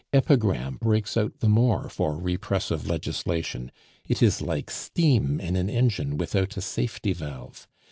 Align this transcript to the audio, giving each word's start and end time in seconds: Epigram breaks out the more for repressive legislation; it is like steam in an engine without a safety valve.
Epigram 0.11 0.77
breaks 0.77 1.15
out 1.15 1.41
the 1.41 1.47
more 1.47 1.87
for 1.87 2.17
repressive 2.17 2.87
legislation; 2.87 3.71
it 4.09 4.23
is 4.23 4.41
like 4.41 4.71
steam 4.71 5.39
in 5.39 5.55
an 5.55 5.69
engine 5.69 6.17
without 6.17 6.57
a 6.57 6.61
safety 6.61 7.13
valve. 7.13 7.67